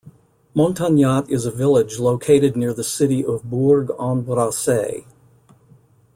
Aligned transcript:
Montagnat 0.55 1.29
is 1.29 1.45
a 1.45 1.51
village 1.51 1.99
located 1.99 2.55
near 2.57 2.73
the 2.73 2.83
city 2.83 3.23
of 3.23 3.43
Bourg-en-Bresse. 3.47 5.05